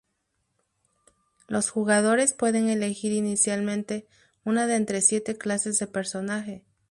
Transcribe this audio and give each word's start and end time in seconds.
Los 1.47 1.69
jugadores 1.69 2.33
pueden 2.33 2.69
elegir 2.69 3.11
inicialmente 3.13 4.07
una 4.43 4.65
de 4.65 4.73
entre 4.73 4.99
siete 5.01 5.37
clases 5.37 5.77
de 5.77 5.85
personaje. 5.85 6.65